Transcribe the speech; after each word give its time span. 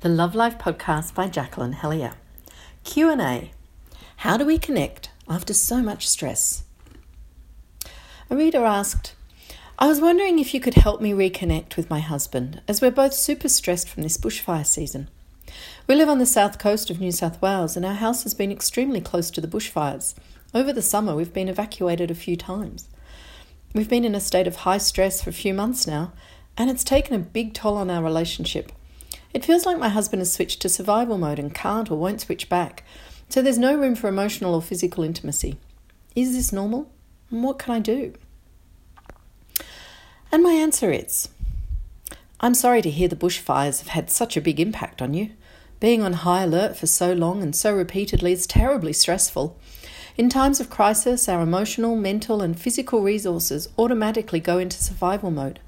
the 0.00 0.08
Love 0.08 0.34
Life 0.34 0.56
podcast 0.56 1.12
by 1.12 1.28
Jacqueline 1.28 1.72
Hellyer. 1.72 2.14
Q&A. 2.84 3.50
How 4.16 4.38
do 4.38 4.46
we 4.46 4.56
connect 4.56 5.10
after 5.28 5.52
so 5.52 5.82
much 5.82 6.08
stress? 6.08 6.64
A 8.30 8.36
reader 8.36 8.64
asked, 8.64 9.14
I 9.78 9.88
was 9.88 10.00
wondering 10.00 10.38
if 10.38 10.54
you 10.54 10.60
could 10.60 10.72
help 10.72 11.02
me 11.02 11.12
reconnect 11.12 11.76
with 11.76 11.90
my 11.90 12.00
husband 12.00 12.62
as 12.66 12.80
we're 12.80 12.90
both 12.90 13.12
super 13.12 13.50
stressed 13.50 13.90
from 13.90 14.02
this 14.02 14.16
bushfire 14.16 14.64
season. 14.64 15.10
We 15.86 15.96
live 15.96 16.08
on 16.08 16.18
the 16.18 16.24
south 16.24 16.58
coast 16.58 16.88
of 16.88 16.98
New 16.98 17.12
South 17.12 17.42
Wales 17.42 17.76
and 17.76 17.84
our 17.84 17.92
house 17.92 18.22
has 18.22 18.32
been 18.32 18.50
extremely 18.50 19.02
close 19.02 19.30
to 19.32 19.42
the 19.42 19.48
bushfires. 19.48 20.14
Over 20.54 20.72
the 20.72 20.80
summer 20.80 21.14
we've 21.14 21.34
been 21.34 21.50
evacuated 21.50 22.10
a 22.10 22.14
few 22.14 22.36
times. 22.38 22.88
We've 23.74 23.90
been 23.90 24.06
in 24.06 24.14
a 24.14 24.20
state 24.20 24.46
of 24.46 24.56
high 24.56 24.78
stress 24.78 25.22
for 25.22 25.28
a 25.28 25.34
few 25.34 25.52
months 25.52 25.86
now 25.86 26.14
and 26.56 26.70
it's 26.70 26.84
taken 26.84 27.14
a 27.14 27.18
big 27.18 27.52
toll 27.52 27.76
on 27.76 27.90
our 27.90 28.02
relationship. 28.02 28.72
It 29.32 29.44
feels 29.44 29.64
like 29.64 29.78
my 29.78 29.88
husband 29.88 30.20
has 30.20 30.32
switched 30.32 30.60
to 30.62 30.68
survival 30.68 31.18
mode 31.18 31.38
and 31.38 31.54
can't 31.54 31.90
or 31.90 31.96
won't 31.96 32.20
switch 32.20 32.48
back, 32.48 32.84
so 33.28 33.40
there's 33.40 33.58
no 33.58 33.76
room 33.76 33.94
for 33.94 34.08
emotional 34.08 34.54
or 34.54 34.62
physical 34.62 35.04
intimacy. 35.04 35.56
Is 36.16 36.34
this 36.34 36.52
normal? 36.52 36.90
And 37.30 37.44
what 37.44 37.58
can 37.58 37.74
I 37.74 37.78
do? 37.78 38.14
And 40.32 40.42
my 40.42 40.52
answer 40.52 40.90
is 40.90 41.28
I'm 42.40 42.54
sorry 42.54 42.82
to 42.82 42.90
hear 42.90 43.06
the 43.06 43.16
bushfires 43.16 43.80
have 43.80 43.88
had 43.88 44.10
such 44.10 44.36
a 44.36 44.40
big 44.40 44.58
impact 44.58 45.02
on 45.02 45.14
you. 45.14 45.30
Being 45.78 46.02
on 46.02 46.12
high 46.12 46.42
alert 46.42 46.76
for 46.76 46.86
so 46.86 47.12
long 47.12 47.42
and 47.42 47.54
so 47.54 47.74
repeatedly 47.74 48.32
is 48.32 48.46
terribly 48.46 48.92
stressful. 48.92 49.56
In 50.16 50.28
times 50.28 50.60
of 50.60 50.68
crisis, 50.68 51.28
our 51.28 51.40
emotional, 51.40 51.96
mental, 51.96 52.42
and 52.42 52.58
physical 52.58 53.00
resources 53.02 53.68
automatically 53.78 54.40
go 54.40 54.58
into 54.58 54.82
survival 54.82 55.30
mode. 55.30 55.60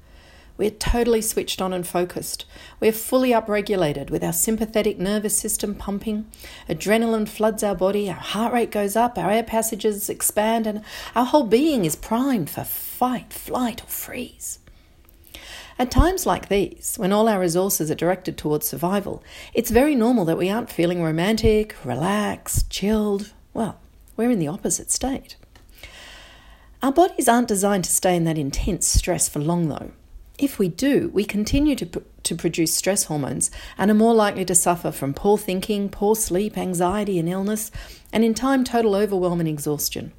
We're 0.55 0.69
totally 0.69 1.21
switched 1.21 1.61
on 1.61 1.73
and 1.73 1.85
focused. 1.85 2.45
We're 2.79 2.91
fully 2.91 3.31
upregulated 3.31 4.09
with 4.09 4.23
our 4.23 4.33
sympathetic 4.33 4.99
nervous 4.99 5.37
system 5.37 5.73
pumping. 5.73 6.27
Adrenaline 6.69 7.27
floods 7.27 7.63
our 7.63 7.75
body, 7.75 8.07
our 8.09 8.15
heart 8.15 8.53
rate 8.53 8.71
goes 8.71 8.95
up, 8.95 9.17
our 9.17 9.31
air 9.31 9.43
passages 9.43 10.09
expand, 10.09 10.67
and 10.67 10.83
our 11.15 11.25
whole 11.25 11.45
being 11.45 11.85
is 11.85 11.95
primed 11.95 12.49
for 12.51 12.63
fight, 12.63 13.33
flight, 13.33 13.83
or 13.83 13.87
freeze. 13.87 14.59
At 15.79 15.89
times 15.89 16.27
like 16.27 16.49
these, 16.49 16.95
when 16.97 17.11
all 17.11 17.27
our 17.27 17.39
resources 17.39 17.89
are 17.89 17.95
directed 17.95 18.37
towards 18.37 18.67
survival, 18.67 19.23
it's 19.55 19.71
very 19.71 19.95
normal 19.95 20.23
that 20.25 20.37
we 20.37 20.51
aren't 20.51 20.71
feeling 20.71 21.01
romantic, 21.01 21.75
relaxed, 21.83 22.69
chilled. 22.69 23.33
Well, 23.55 23.79
we're 24.15 24.29
in 24.29 24.37
the 24.37 24.47
opposite 24.47 24.91
state. 24.91 25.35
Our 26.83 26.91
bodies 26.91 27.27
aren't 27.27 27.47
designed 27.47 27.85
to 27.85 27.91
stay 27.91 28.15
in 28.15 28.25
that 28.25 28.37
intense 28.37 28.87
stress 28.87 29.27
for 29.27 29.39
long, 29.39 29.69
though. 29.69 29.91
If 30.43 30.59
we 30.59 30.67
do, 30.67 31.09
we 31.13 31.23
continue 31.23 31.73
to, 31.77 32.03
to 32.23 32.35
produce 32.35 32.75
stress 32.75 33.05
hormones 33.05 33.49
and 33.77 33.89
are 33.89 33.93
more 33.93 34.13
likely 34.13 34.43
to 34.43 34.53
suffer 34.53 34.91
from 34.91 35.13
poor 35.13 35.37
thinking, 35.37 35.87
poor 35.87 36.17
sleep, 36.17 36.57
anxiety, 36.57 37.17
and 37.17 37.29
illness, 37.29 37.71
and 38.11 38.25
in 38.25 38.33
time, 38.33 38.65
total 38.65 38.93
overwhelm 38.93 39.39
and 39.39 39.47
exhaustion. 39.47 40.11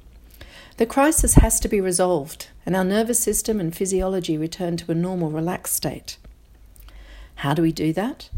The 0.77 0.87
crisis 0.87 1.35
has 1.35 1.59
to 1.59 1.67
be 1.67 1.79
resolved, 1.79 2.47
and 2.65 2.75
our 2.75 2.83
nervous 2.83 3.19
system 3.19 3.59
and 3.59 3.75
physiology 3.75 4.35
return 4.35 4.77
to 4.77 4.91
a 4.91 4.95
normal, 4.95 5.29
relaxed 5.29 5.75
state. 5.75 6.17
How 7.35 7.53
do 7.53 7.61
we 7.61 7.71
do 7.71 7.93
that? 7.93 8.31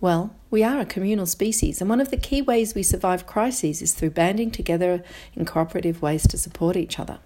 Well, 0.00 0.34
we 0.50 0.64
are 0.64 0.80
a 0.80 0.86
communal 0.86 1.26
species, 1.26 1.82
and 1.82 1.90
one 1.90 2.00
of 2.00 2.10
the 2.10 2.16
key 2.16 2.40
ways 2.40 2.74
we 2.74 2.82
survive 2.82 3.26
crises 3.26 3.82
is 3.82 3.92
through 3.92 4.10
banding 4.10 4.52
together 4.52 5.04
in 5.34 5.44
cooperative 5.44 6.00
ways 6.00 6.26
to 6.28 6.38
support 6.38 6.78
each 6.78 6.98
other. 6.98 7.18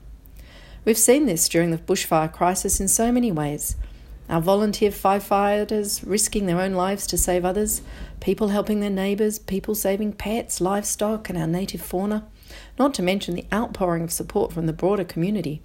We've 0.84 0.98
seen 0.98 1.26
this 1.26 1.48
during 1.48 1.70
the 1.70 1.78
bushfire 1.78 2.32
crisis 2.32 2.80
in 2.80 2.88
so 2.88 3.12
many 3.12 3.30
ways. 3.30 3.76
Our 4.30 4.40
volunteer 4.40 4.92
firefighters 4.92 6.04
risking 6.06 6.46
their 6.46 6.60
own 6.60 6.72
lives 6.72 7.04
to 7.08 7.18
save 7.18 7.44
others, 7.44 7.82
people 8.20 8.48
helping 8.48 8.78
their 8.78 8.88
neighbours, 8.88 9.40
people 9.40 9.74
saving 9.74 10.12
pets, 10.12 10.60
livestock, 10.60 11.28
and 11.28 11.36
our 11.36 11.48
native 11.48 11.82
fauna, 11.82 12.28
not 12.78 12.94
to 12.94 13.02
mention 13.02 13.34
the 13.34 13.46
outpouring 13.52 14.04
of 14.04 14.12
support 14.12 14.52
from 14.52 14.66
the 14.66 14.72
broader 14.72 15.02
community. 15.02 15.62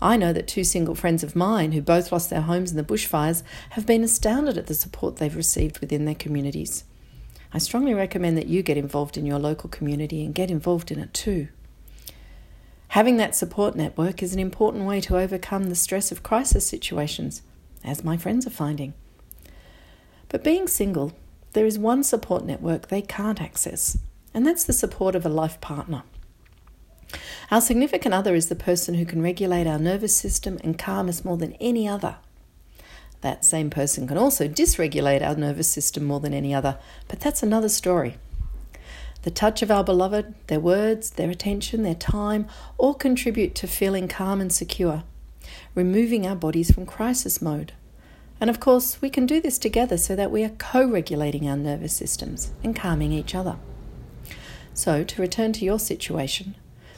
I 0.00 0.16
know 0.16 0.32
that 0.32 0.46
two 0.46 0.62
single 0.62 0.94
friends 0.94 1.24
of 1.24 1.34
mine 1.34 1.72
who 1.72 1.82
both 1.82 2.12
lost 2.12 2.30
their 2.30 2.42
homes 2.42 2.70
in 2.70 2.76
the 2.76 2.84
bushfires 2.84 3.42
have 3.70 3.86
been 3.86 4.04
astounded 4.04 4.56
at 4.56 4.68
the 4.68 4.74
support 4.74 5.16
they've 5.16 5.34
received 5.34 5.80
within 5.80 6.04
their 6.04 6.14
communities. 6.14 6.84
I 7.52 7.58
strongly 7.58 7.92
recommend 7.92 8.36
that 8.36 8.46
you 8.46 8.62
get 8.62 8.76
involved 8.76 9.16
in 9.16 9.26
your 9.26 9.40
local 9.40 9.68
community 9.68 10.24
and 10.24 10.32
get 10.32 10.52
involved 10.52 10.92
in 10.92 11.00
it 11.00 11.12
too. 11.12 11.48
Having 12.92 13.16
that 13.16 13.34
support 13.34 13.74
network 13.74 14.22
is 14.22 14.32
an 14.32 14.38
important 14.38 14.84
way 14.84 15.00
to 15.00 15.18
overcome 15.18 15.64
the 15.64 15.74
stress 15.74 16.12
of 16.12 16.22
crisis 16.22 16.64
situations, 16.66 17.42
as 17.84 18.04
my 18.04 18.16
friends 18.16 18.46
are 18.46 18.50
finding. 18.50 18.94
But 20.28 20.44
being 20.44 20.68
single, 20.68 21.12
there 21.52 21.66
is 21.66 21.78
one 21.78 22.04
support 22.04 22.44
network 22.44 22.88
they 22.88 23.02
can't 23.02 23.40
access, 23.40 23.98
and 24.34 24.46
that's 24.46 24.64
the 24.64 24.72
support 24.72 25.14
of 25.14 25.24
a 25.24 25.30
life 25.30 25.60
partner. 25.60 26.02
Our 27.50 27.60
significant 27.62 28.14
other 28.14 28.34
is 28.34 28.48
the 28.48 28.54
person 28.54 28.94
who 28.94 29.06
can 29.06 29.22
regulate 29.22 29.66
our 29.66 29.78
nervous 29.78 30.14
system 30.14 30.58
and 30.62 30.78
calm 30.78 31.08
us 31.08 31.24
more 31.24 31.38
than 31.38 31.54
any 31.54 31.88
other. 31.88 32.16
That 33.22 33.44
same 33.44 33.70
person 33.70 34.06
can 34.06 34.18
also 34.18 34.46
dysregulate 34.46 35.26
our 35.26 35.34
nervous 35.34 35.68
system 35.68 36.04
more 36.04 36.20
than 36.20 36.34
any 36.34 36.54
other, 36.54 36.78
but 37.08 37.20
that's 37.20 37.42
another 37.42 37.68
story. 37.68 38.16
The 39.22 39.30
touch 39.30 39.62
of 39.62 39.70
our 39.70 39.82
beloved, 39.82 40.34
their 40.46 40.60
words, 40.60 41.10
their 41.10 41.30
attention, 41.30 41.82
their 41.82 41.94
time, 41.94 42.46
all 42.76 42.94
contribute 42.94 43.54
to 43.56 43.66
feeling 43.66 44.06
calm 44.06 44.40
and 44.40 44.52
secure, 44.52 45.02
removing 45.74 46.26
our 46.26 46.36
bodies 46.36 46.70
from 46.70 46.86
crisis 46.86 47.42
mode. 47.42 47.72
And 48.40 48.48
of 48.48 48.60
course, 48.60 49.02
we 49.02 49.10
can 49.10 49.26
do 49.26 49.40
this 49.40 49.58
together 49.58 49.98
so 49.98 50.14
that 50.14 50.30
we 50.30 50.44
are 50.44 50.50
co 50.50 50.86
regulating 50.86 51.48
our 51.48 51.56
nervous 51.56 51.92
systems 51.92 52.52
and 52.62 52.76
calming 52.76 53.12
each 53.12 53.34
other. 53.34 53.56
So, 54.74 55.02
to 55.02 55.20
return 55.20 55.52
to 55.54 55.64
your 55.64 55.78
situation, 55.78 56.54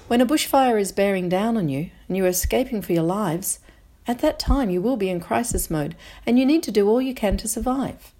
when 0.07 0.21
a 0.21 0.27
bushfire 0.27 0.79
is 0.79 0.93
bearing 0.93 1.29
down 1.29 1.57
on 1.57 1.69
you 1.69 1.91
and 2.09 2.17
you 2.17 2.25
are 2.25 2.29
escaping 2.29 2.83
for 2.83 2.93
your 2.93 3.05
lives, 3.05 3.61
at 4.07 4.19
that 4.19 4.39
time 4.39 4.69
you 4.69 4.83
will 4.83 4.97
be 4.97 5.09
in 5.09 5.21
crisis 5.21 5.71
mode 5.71 5.95
and 6.27 6.39
you 6.39 6.45
need 6.45 6.63
to 6.65 6.73
do 6.73 6.89
all 6.89 7.01
you 7.01 7.15
can 7.15 7.37
to 7.39 7.49
survive. 7.49 8.13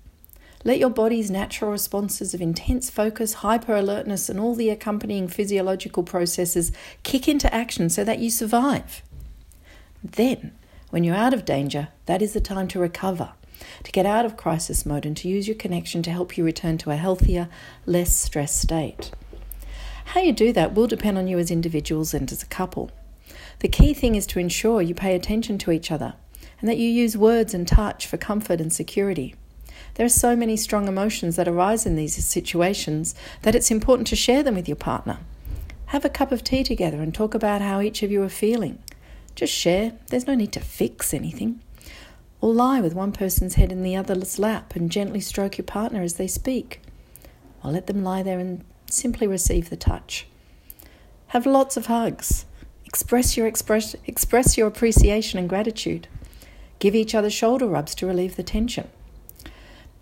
Let 0.63 0.79
your 0.79 0.91
body's 0.91 1.31
natural 1.31 1.71
responses 1.71 2.35
of 2.35 2.41
intense 2.41 2.91
focus, 2.91 3.35
hyper 3.35 3.75
alertness, 3.75 4.29
and 4.29 4.39
all 4.39 4.55
the 4.55 4.69
accompanying 4.69 5.27
physiological 5.27 6.03
processes 6.03 6.71
kick 7.03 7.27
into 7.27 7.53
action 7.53 7.89
so 7.89 8.05
that 8.05 8.19
you 8.19 8.31
survive. 8.31 9.03
Then, 10.03 10.53
when 10.91 11.05
you're 11.05 11.15
out 11.15 11.35
of 11.35 11.45
danger, 11.45 11.89
that 12.07 12.23
is 12.23 12.33
the 12.33 12.41
time 12.41 12.69
to 12.69 12.81
recover, 12.81 13.33
to 13.85 13.93
get 13.93 14.07
out 14.07 14.25
of 14.25 14.37
crisis 14.37 14.87
mode, 14.87 15.07
and 15.07 15.17
to 15.19 15.29
use 15.29 15.47
your 15.47 15.57
connection 15.57 16.03
to 16.03 16.11
help 16.11 16.37
you 16.37 16.45
return 16.45 16.79
to 16.79 16.91
a 16.91 16.97
healthier, 16.97 17.49
less 17.87 18.15
stressed 18.15 18.61
state. 18.61 19.11
How 20.07 20.21
you 20.21 20.33
do 20.33 20.53
that 20.53 20.75
will 20.75 20.87
depend 20.87 21.19
on 21.19 21.29
you 21.29 21.39
as 21.39 21.51
individuals 21.51 22.15
and 22.15 22.31
as 22.33 22.43
a 22.43 22.47
couple. 22.47 22.91
The 23.61 23.69
key 23.69 23.95
thing 23.95 24.15
is 24.15 24.27
to 24.29 24.41
ensure 24.41 24.83
you 24.83 24.95
pay 24.95 25.15
attention 25.15 25.59
to 25.59 25.71
each 25.71 25.93
other 25.93 26.15
and 26.61 26.69
that 26.69 26.79
you 26.79 26.89
use 26.89 27.17
words 27.17 27.55
and 27.55 27.67
touch 27.69 28.07
for 28.07 28.17
comfort 28.17 28.61
and 28.61 28.73
security. 28.73 29.35
There 29.95 30.07
are 30.07 30.09
so 30.09 30.35
many 30.35 30.57
strong 30.57 30.89
emotions 30.89 31.37
that 31.37 31.49
arise 31.49 31.87
in 31.87 31.97
these 31.97 32.25
situations 32.25 33.15
that 33.43 33.55
it's 33.55 33.71
important 33.71 34.07
to 34.09 34.17
share 34.17 34.43
them 34.43 34.55
with 34.57 34.69
your 34.69 34.77
partner. 34.77 35.19
Have 35.87 36.05
a 36.05 36.11
cup 36.11 36.33
of 36.33 36.43
tea 36.43 36.65
together 36.65 37.03
and 37.03 37.15
talk 37.15 37.35
about 37.35 37.63
how 37.63 37.81
each 37.81 38.03
of 38.03 38.11
you 38.11 38.23
are 38.23 38.29
feeling. 38.29 38.79
Just 39.41 39.55
share, 39.55 39.95
there's 40.09 40.27
no 40.27 40.35
need 40.35 40.53
to 40.53 40.61
fix 40.61 41.15
anything. 41.15 41.63
Or 42.43 42.53
lie 42.53 42.83
with 42.83 42.93
one 42.93 43.11
person's 43.11 43.55
head 43.55 43.73
in 43.73 43.83
the 43.83 43.97
other's 43.97 44.39
lap 44.39 44.77
and 44.77 44.93
gently 44.93 45.19
stroke 45.19 45.57
your 45.57 45.65
partner 45.65 46.03
as 46.03 46.17
they 46.17 46.27
speak. 46.27 46.83
Or 47.65 47.71
let 47.71 47.87
them 47.87 48.05
lie 48.05 48.23
there 48.23 48.39
and 48.39 48.63
simply 48.91 49.27
receive 49.27 49.71
the 49.71 49.79
touch. 49.79 50.27
Have 51.29 51.47
lots 51.47 51.79
of 51.79 51.87
hugs. 51.87 52.45
Express 52.85 53.35
your 53.35 53.47
express, 53.47 53.97
express 54.05 54.59
your 54.59 54.67
appreciation 54.67 55.39
and 55.39 55.49
gratitude. 55.49 56.07
Give 56.79 56.95
each 56.95 57.15
other 57.15 57.31
shoulder 57.31 57.67
rubs 57.67 57.95
to 57.95 58.07
relieve 58.07 58.37
the 58.37 58.43
tension. 58.43 58.91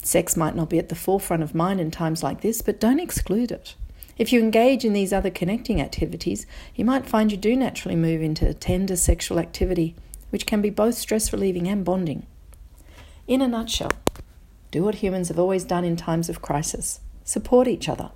Sex 0.02 0.36
might 0.36 0.56
not 0.56 0.68
be 0.68 0.80
at 0.80 0.88
the 0.88 0.96
forefront 0.96 1.44
of 1.44 1.54
mind 1.54 1.80
in 1.80 1.92
times 1.92 2.24
like 2.24 2.40
this, 2.40 2.60
but 2.60 2.80
don't 2.80 2.98
exclude 2.98 3.52
it. 3.52 3.76
If 4.18 4.32
you 4.32 4.40
engage 4.40 4.84
in 4.84 4.94
these 4.94 5.12
other 5.12 5.30
connecting 5.30 5.80
activities, 5.80 6.44
you 6.74 6.84
might 6.84 7.06
find 7.06 7.30
you 7.30 7.38
do 7.38 7.54
naturally 7.54 7.94
move 7.94 8.20
into 8.20 8.52
tender 8.52 8.96
sexual 8.96 9.38
activity, 9.38 9.94
which 10.30 10.44
can 10.44 10.60
be 10.60 10.70
both 10.70 10.96
stress 10.96 11.32
relieving 11.32 11.68
and 11.68 11.84
bonding. 11.84 12.26
In 13.28 13.40
a 13.40 13.46
nutshell, 13.46 13.92
do 14.72 14.82
what 14.82 14.96
humans 14.96 15.28
have 15.28 15.38
always 15.38 15.64
done 15.64 15.84
in 15.84 15.96
times 15.96 16.28
of 16.28 16.42
crisis 16.42 17.00
support 17.24 17.68
each 17.68 17.88
other. 17.88 18.10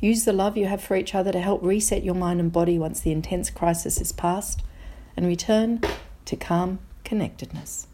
Use 0.00 0.24
the 0.24 0.32
love 0.32 0.56
you 0.56 0.66
have 0.66 0.82
for 0.82 0.96
each 0.96 1.14
other 1.14 1.30
to 1.30 1.40
help 1.40 1.62
reset 1.62 2.02
your 2.02 2.14
mind 2.14 2.40
and 2.40 2.50
body 2.50 2.78
once 2.78 3.00
the 3.00 3.12
intense 3.12 3.50
crisis 3.50 4.00
is 4.00 4.12
past, 4.12 4.62
and 5.16 5.26
return 5.26 5.80
to 6.24 6.36
calm 6.36 6.78
connectedness. 7.04 7.86